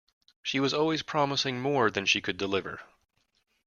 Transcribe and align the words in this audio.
She 0.41 0.59
was 0.59 0.73
always 0.73 1.03
promising 1.03 1.59
more 1.61 1.91
than 1.91 2.07
she 2.07 2.21
could 2.21 2.35
deliver. 2.35 2.81